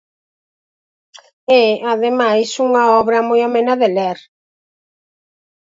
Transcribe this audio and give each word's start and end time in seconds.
É 1.63 1.65
ademais 1.93 2.49
unha 2.67 2.83
obra 3.01 3.27
moi 3.29 3.39
amena 3.47 3.73
de 3.81 3.89
ler. 3.97 4.19